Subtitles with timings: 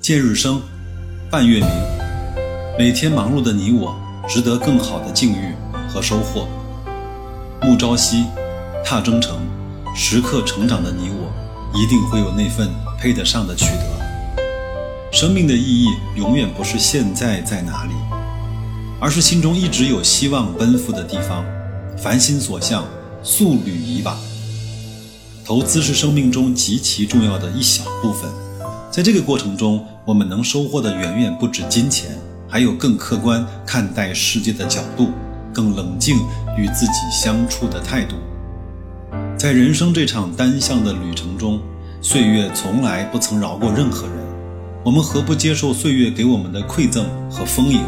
[0.00, 0.62] 见日升，
[1.30, 1.68] 伴月明，
[2.78, 3.94] 每天忙碌的你我，
[4.26, 5.54] 值得更好的境遇
[5.90, 6.48] 和收获。
[7.60, 8.24] 暮朝夕，
[8.82, 9.38] 踏征程，
[9.94, 11.30] 时刻成长的你我，
[11.78, 15.12] 一定会有那份配得上的取得。
[15.12, 17.92] 生命的意义，永远不是现在在哪里，
[18.98, 21.44] 而是心中一直有希望奔赴的地方。
[21.98, 22.86] 凡心所向，
[23.22, 24.16] 速履以往。
[25.44, 28.30] 投资是生命中极其重要的一小部分。
[28.90, 32.10] 在这个过程中，我们能收获的远远不止金钱，
[32.48, 35.10] 还有更客观看待世界的角度，
[35.54, 36.16] 更冷静
[36.58, 38.16] 与自己相处的态度。
[39.36, 41.60] 在人生这场单向的旅程中，
[42.02, 44.16] 岁月从来不曾饶过任何人，
[44.84, 47.80] 我们何不接受岁月给我们的馈赠和丰盈？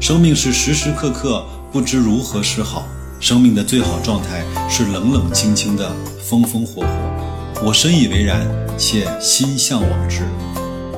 [0.00, 2.82] 生命是时时刻刻不知如何是好，
[3.20, 5.88] 生命的最好状态是冷冷清清的，
[6.20, 7.19] 风风火火。
[7.62, 8.46] 我深以为然，
[8.78, 10.22] 且心向往之。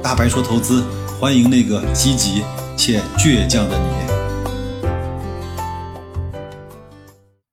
[0.02, 0.84] 大白说投资，
[1.18, 2.42] 欢迎那个积极
[2.76, 3.84] 且倔强的你。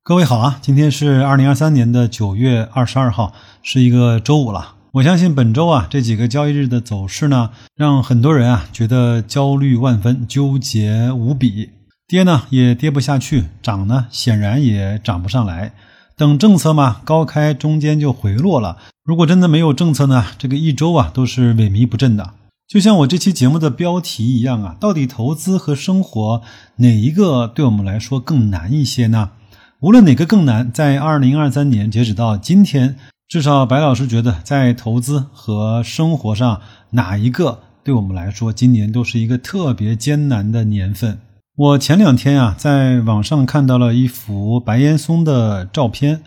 [0.03, 3.33] 各位好啊，今天是二零二三年的九月二十二号，
[3.63, 4.75] 是一个周五了。
[4.93, 11.71] 我相信本周啊这几个交易日的走势呢，让很多人啊觉得焦虑万分，纠结无比。
[12.07, 15.73] 跌呢也跌不下去，涨呢显然也涨不上来。
[16.19, 18.75] 等政策嘛，高开中间就回落了。
[19.05, 22.31] 如果真的没有政策呢，这个一周啊都是萎靡不振的。
[22.67, 26.41] 就像我这期节目的标题一样啊，到底投资和生活
[26.75, 29.29] 哪一个对我们来说更难一些呢？
[29.79, 32.97] 无论哪个更难，在二零二三年截止到今天，
[33.29, 36.59] 至少白老师觉得在投资和生活上
[36.89, 41.19] 哪一个对我们来说今年都是一个特别艰难的年份。
[41.59, 46.21] 我前两天啊，在网上看到了一幅白岩松的照片，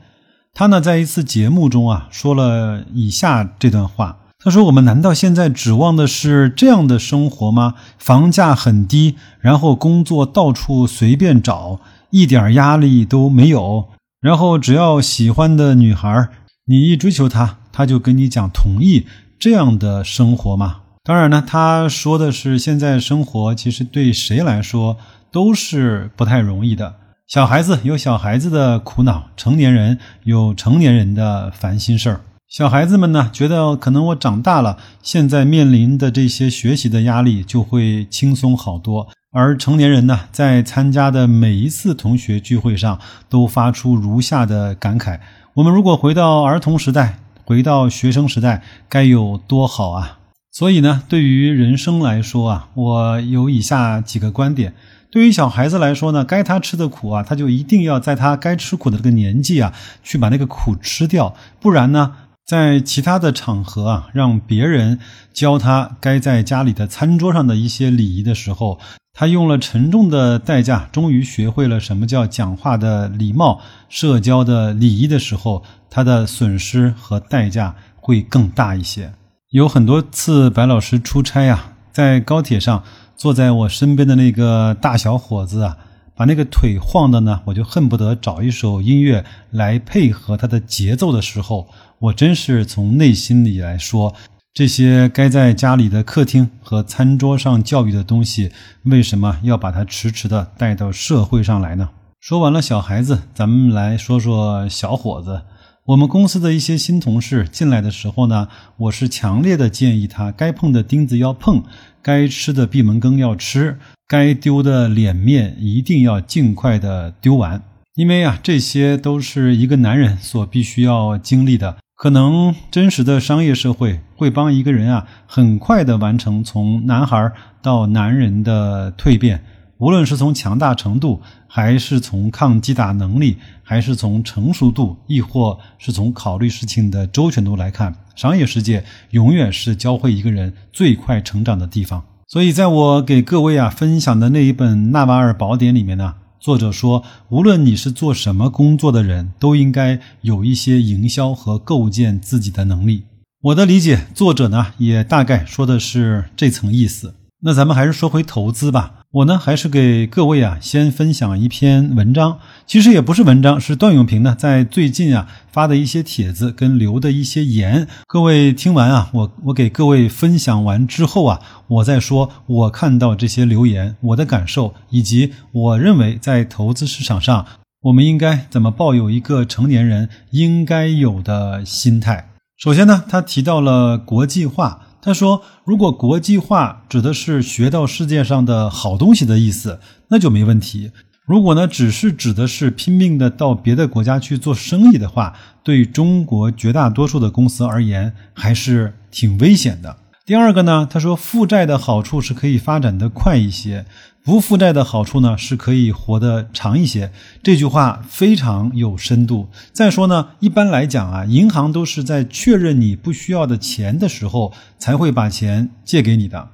[0.53, 7.77] 他呢在一次节目中啊说了以下这段话：他说，我们难道现在指望的是这样的生活吗？
[7.99, 13.87] 房价很低，然后工作到处随便找，一点压力都没有，
[14.21, 16.29] 然后只要喜欢的女孩，
[16.67, 19.07] 你一追求她，她就跟你讲同意，
[19.41, 20.81] 这样的生活吗？
[21.03, 24.98] 当然呢，他说的是现在生活其实对谁来说。
[25.33, 26.95] 都是不太容易的。
[27.27, 32.20] 小孩子有小孩子的苦恼，成年人有成年人的烦心事儿。
[32.47, 39.09] 小孩子们呢，觉得可能我长大了，现在面临的这些学习的压力就会轻松好多。
[39.35, 42.98] 而成年人呢，在参加的每一次同学聚会上，
[43.31, 45.19] 都发出如下的感慨：
[45.55, 50.19] 我们如果回到儿童时代，回到学生时代，该有多好啊！
[50.51, 54.75] 所以呢，对于人生来说啊，我有以下几个观点。
[55.12, 59.70] 对于小孩子来说呢，该他吃的苦啊，他就一定要在他该吃苦的这个年纪啊，
[60.02, 61.34] 去把那个苦吃掉。
[61.61, 62.14] 不然呢，
[62.46, 64.98] 在其他的场合啊，让别人
[65.34, 68.80] 教他该在家里的餐桌上的一些礼仪的时候，
[69.12, 79.12] 他用了沉重的代价，终于学会了什么叫讲话的礼貌、社交的礼仪的时候，他的损失和代价会更大一些。
[79.50, 82.83] 有很多次白老师出差啊，在高铁上。
[83.14, 85.77] 坐在我身边的那个大小伙子啊，
[86.17, 91.69] 把那个腿晃的呢，我就恨不得找一首音乐来配合他的节奏的时候，
[92.01, 94.13] 我真是从内心里来说，
[94.53, 98.51] 这些该在家里的客厅和餐桌上教育的东西，
[98.85, 101.91] 为什么要把它迟迟的带到社会上来呢？
[102.20, 105.42] 说完了小孩子，咱们来说说小伙子。
[105.87, 111.65] 我们公司的一些新同事进来的时候呢，我是强烈的建议他，该碰的钉子要碰，
[112.01, 117.61] 该吃的闭门羹要吃，该丢的脸面一定要尽快的丢完，
[117.97, 121.77] 因为啊，这些都是一个男人所必须要经历的。
[121.97, 129.44] 可能真实的商业社会会帮一个人啊，很快的完成从男孩到男人的蜕变。
[129.82, 142.05] 无论是从强大程度，还是从抗击打能力，还是从成熟度，亦或是从考虑事情的周全度来看，商业世界永远是教会一个人最快成长的地方。
[142.29, 153.03] 所以，在我给各位啊分享的那一本《纳瓦尔宝典》里面呢，作者说，无论你是做什么工作的人，都应该有一些营销和构建自己的能力。
[153.41, 157.17] 我的理解，作者呢也大概说的是这层意思。
[157.44, 159.00] 那咱们还是说回投资吧。
[159.11, 162.39] 我呢，还是给各位啊先分享一篇文章。
[162.69, 167.89] 其实也不是文章，是段永平呢在最近啊发的一些帖子跟留的一些言。
[168.06, 177.44] 各位听完啊，我我给各位分享完之后啊，我再说我看到这些留言我的感受，以及我认为在投资市场上
[177.83, 182.29] 我们应该怎么抱有一个成年人应该有的心态。
[182.56, 184.83] 首先呢，他提到了国际化。
[185.05, 190.93] 他说：“如果国际化指的是学到世界上的好东西的意思，那就没问题。
[191.27, 195.35] 如果呢，只是指的是拼命的到别的国家去做生意的话，
[195.65, 203.85] 对中国绝大多数的公司而言，还是挺危险的。”第二个呢，他说负债的好处是可以发展的快一些，
[204.25, 207.11] 不负债的好处呢是可以活得长一些。
[207.43, 209.49] 这句话非常有深度。
[209.73, 216.51] 再说呢，一般来讲啊，银行都是在确认你不需要的钱的时候才会把钱借给你的。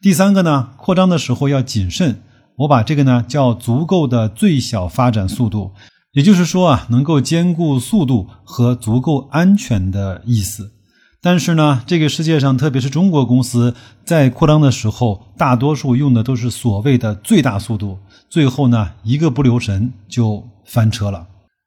[0.00, 2.20] 第三个呢，扩张的时候要谨慎。
[2.58, 5.72] 我把这个呢叫足够的最小发展速度，
[6.12, 10.72] 也就是说啊，能够兼顾速度和足够安全的意思。
[11.20, 13.74] 但是呢，这个世界上，特别是中国公司
[14.04, 17.98] 在扩张的时候，大多数用的都是所谓的最大速度，
[18.30, 21.26] 最后呢，一个不留神就翻车了。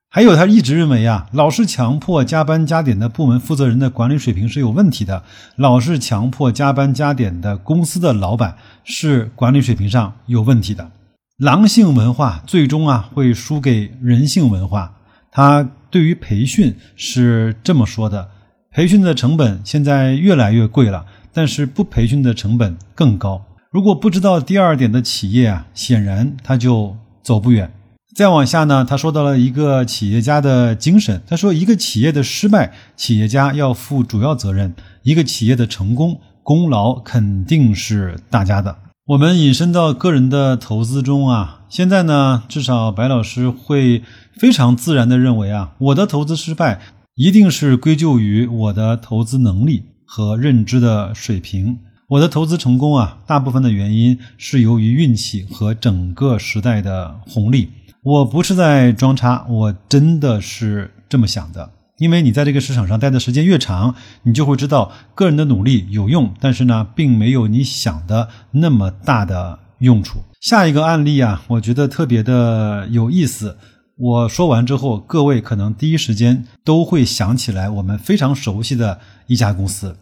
[0.10, 5.24] 还有，他一直认为啊，老是强迫加班加点的部门负责人的管理水平是有问题的，
[5.58, 8.56] 老是强迫加班加点的公司的老板
[8.86, 10.92] 是管理水平上有问题的。
[11.38, 14.94] 狼性文化最终啊会输给人性文化。
[15.30, 18.30] 他对于培训是这么说的。
[18.74, 23.42] 培训的成本现在越来越贵了，但是不培训的成本更高。
[23.70, 27.70] 如果不知道第二点的企业啊，显然他就走不远。
[28.16, 31.22] 再往下呢，他说到了一个企业家的精神。
[31.28, 34.72] 他说，一个企业的失败，企业家要负主要责任；
[35.04, 38.78] 一个企业的成功，功劳肯定是大家的。
[39.08, 44.04] 我们引申到个人的投资中啊，现在呢，至少白老师会
[44.38, 46.80] 非常自然的认为啊，我的投资失败。
[47.22, 51.78] 一定是归咎于我的投资能力和认知的水平。
[52.08, 57.70] 我的投资成功啊，大部分的原因是由于运气和整个时代的红利。
[58.02, 61.72] 我不是在装叉，我真的是这么想的。
[62.00, 70.24] 因为你在这个市场上待的时间越长，你就会知道个人的努力有用，但是呢，并没有你想的那么大的用处。
[70.40, 73.58] 下一个案例啊，我觉得特别的有意思。
[74.04, 79.96] 我说完之后，各位可能第一时间都会想起来我们非常熟悉的一家公司。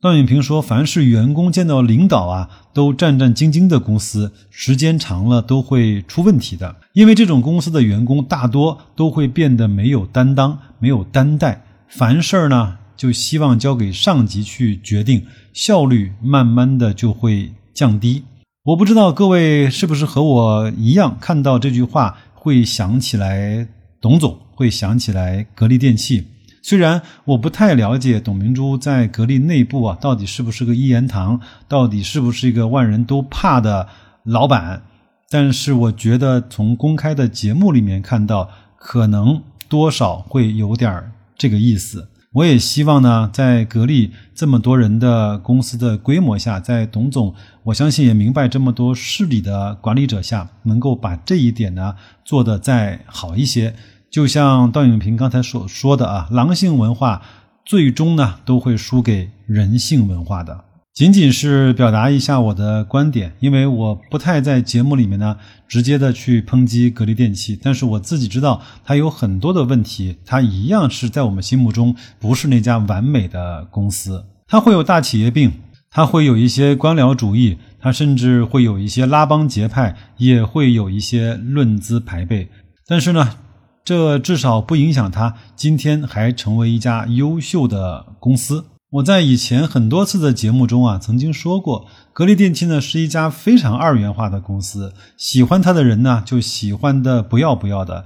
[0.00, 6.76] 段永平说：“凡是员工见到领导啊都战战兢兢的公司，时间长了都会出问题的。
[6.94, 18.24] 因为这种公司的员工大多都会变得没有担当、没有担待，凡事呢就希望交给上级去决定，效率慢慢的就会降低。
[18.64, 23.68] 我不知道各位是不是和我一样看到这句话。”会想起来
[24.00, 26.26] 董总，会想起来格力电器。
[26.60, 33.88] 虽然我不太了解董明珠在格力内部啊，到底是不是个一言堂，到底是不是一个万人都怕的
[34.24, 34.82] 老板，
[35.30, 42.08] 但是我觉得从公开的节目里面看到，可能多少会有点这个意思。
[42.32, 47.34] 我也希望呢，在格力这么多人的公司的规模下，在董总
[47.64, 51.94] 我相信也明白这么多事理的管理者下，能够把这一点呢
[52.24, 53.74] 做得再好一些。
[54.10, 57.22] 就像段永平刚才所说的啊，狼性文化
[57.66, 60.64] 最终呢都会输给人性文化的。
[60.94, 75.50] 仅仅是表达一下我的观点，因为我不太在节目里面呢直接的去抨击格力电器，但是我自己知道它有很多的问题，它一样是在我们心目中不是那家完美的公司，它会有大企业病，
[75.90, 82.50] 它会有一些官僚主义，它甚至会有一些拉帮结派，也会有一些论资排辈，
[82.86, 83.38] 但是呢，
[83.82, 88.66] 这至少不影响它今天还成为一家优秀的公司。
[88.92, 98.04] 我在以前很多次的节目中啊，曾经说过，格力电器呢是一家非常二元化的公司，喜欢它的人呢就喜欢的不要不要的，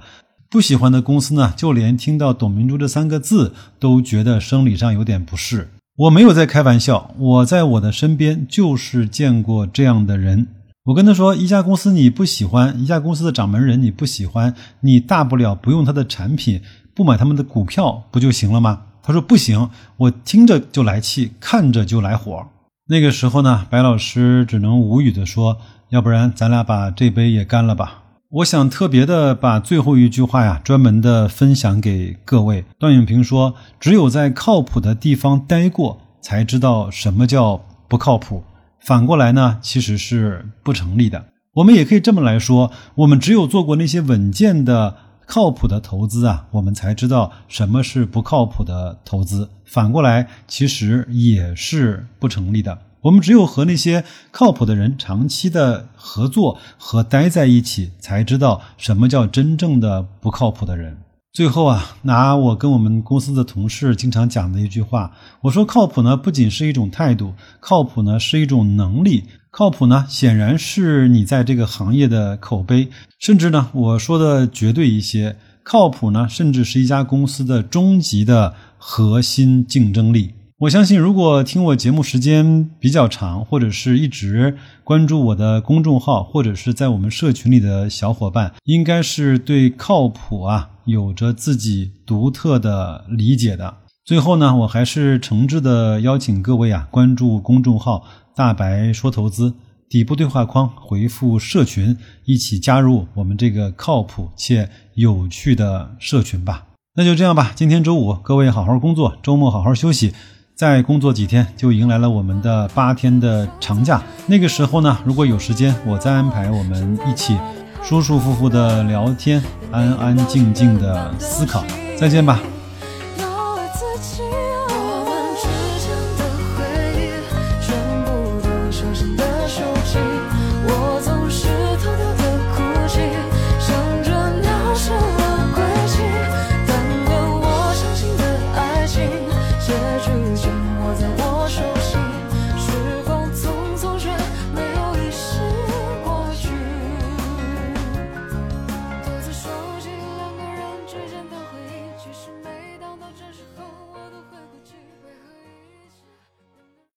[0.49, 5.67] 不喜欢的公司呢，就连听到董明珠这三个字都觉得生理上有点不适。
[5.97, 10.47] 我没有在开玩笑，我在我的身边就是见过这样的人。
[10.85, 16.61] 我跟他说，一家公司你不喜欢，一家公司的掌门人你不喜欢，你大不了不用他的产品，
[16.95, 18.83] 不买他们的股票不就行了吗？
[19.07, 22.45] 他说不行，我听着就来气，看着就来火。
[22.89, 25.59] 那个时候呢，白老师只能无语的说
[25.91, 32.65] ：“要不然咱俩把这杯也干了吧。”我想特别的把最后一句话呀，专门的分享给各位。
[32.77, 38.43] 段永平说：“只有在靠谱的地方待过，才知道什么叫不靠谱。
[38.81, 41.27] 反过来呢，其实是不成立的。
[41.53, 44.97] 我们也可以这么来说：我们只有做过那些稳健的。”
[45.27, 49.49] 靠谱的投资啊，我们才知道什么是不靠谱的投资。
[49.65, 52.79] 反过来，其实也是不成立的。
[53.01, 60.97] 我们只有和那些靠谱的人长期的合作和待在一起，才知道什么叫真正的不靠谱的人。
[61.37, 72.89] 最后啊，拿我跟我们公司的同事经常讲的一句话，我说靠谱呢，不仅是一种态度，靠谱呢是一种能力，靠谱呢显然是你在这个行业的口碑，
[73.19, 80.33] 甚至呢我说的绝对一些，靠谱呢甚至是一家公司的终极的核心竞争力。
[80.61, 93.71] 我相信，如果听我节目时间比较长，或者是一直关注我的公众号，或者是在我们社群里的小伙伴，应该是对靠谱啊有着自己独特的理解的。
[94.03, 98.03] 最后呢，我还是诚挚的邀请各位啊，关注公众号
[98.35, 99.53] “大白说投资”，
[99.87, 101.95] 底部对话框回复“社群”，
[102.25, 106.65] 一起加入我们这个靠谱且有趣的社群吧。
[106.95, 110.13] 那就这样吧，今天周五，各位好好工作，周末好好休息。
[110.57, 114.01] 再工作几天，就迎来了我们的八天的长假。
[114.25, 117.37] 那个时候呢，如果有时间，我再安排我们一起
[117.83, 119.39] 舒舒服服的聊天，
[119.71, 121.63] 安安静静的思考。
[121.95, 122.39] 再见吧。